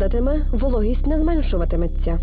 [0.00, 2.18] падатиме, вологість не зменшуватиметься.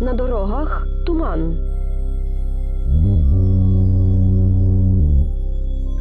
[0.00, 1.56] На дорогах туман.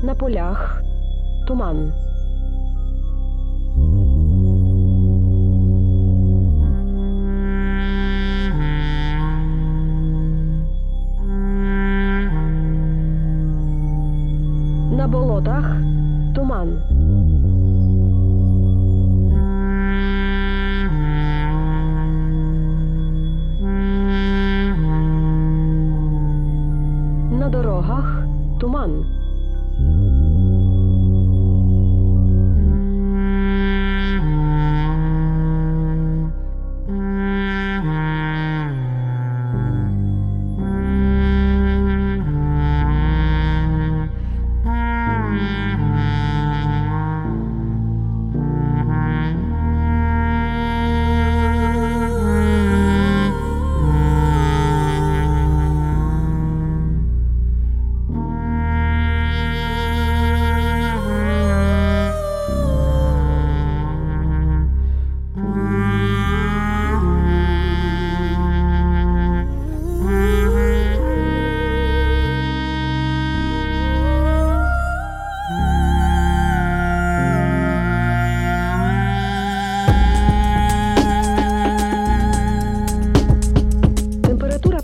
[0.03, 0.81] На полях
[1.47, 1.93] туман.
[14.97, 15.92] На болотах
[16.53, 17.62] туман.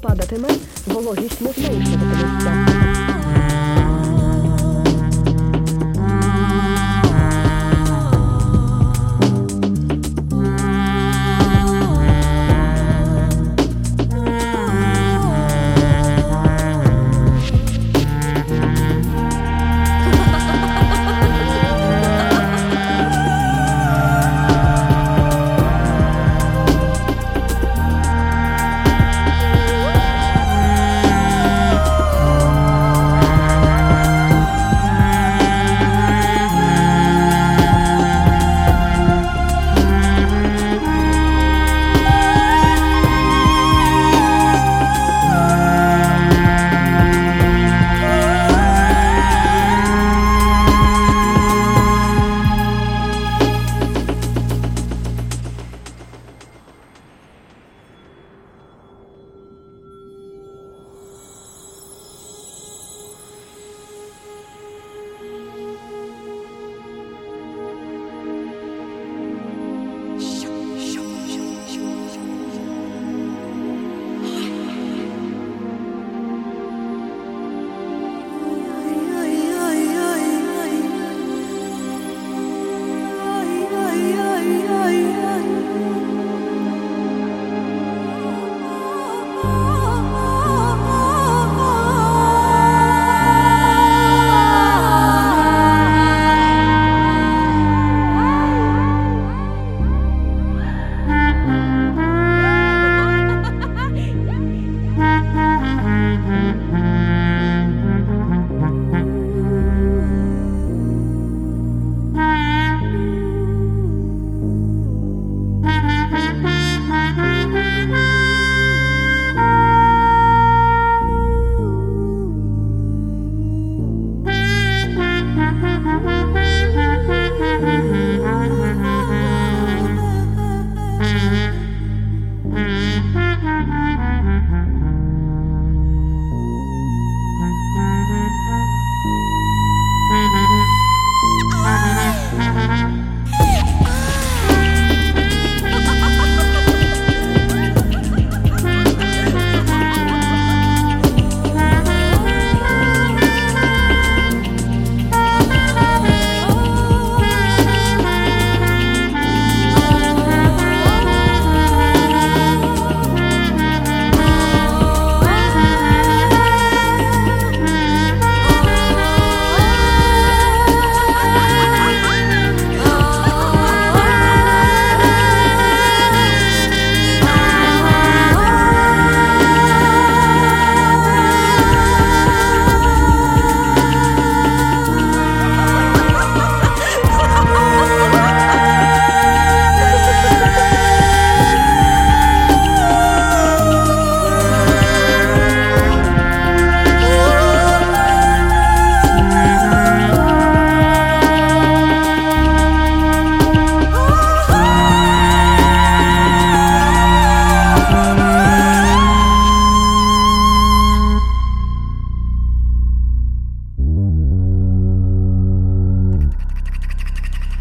[0.10, 0.50] Падатиме,
[0.88, 3.09] вологість не зменшуватиметься.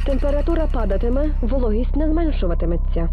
[0.08, 3.08] Температура падатиме, вологість не зменшуватиметься.